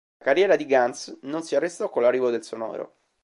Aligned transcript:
La 0.17 0.25
carriera 0.25 0.55
di 0.55 0.65
Gance 0.65 1.19
non 1.21 1.43
si 1.43 1.53
arrestò 1.55 1.91
con 1.91 2.01
l'arrivo 2.01 2.31
del 2.31 2.41
sonoro. 2.43 3.01